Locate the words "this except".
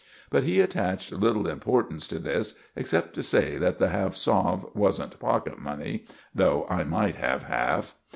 2.17-3.13